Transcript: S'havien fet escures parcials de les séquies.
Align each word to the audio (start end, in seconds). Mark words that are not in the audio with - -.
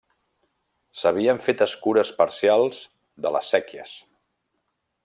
S'havien 1.01 1.43
fet 1.49 1.61
escures 1.67 2.13
parcials 2.23 2.81
de 3.27 3.35
les 3.39 3.53
séquies. 3.57 3.97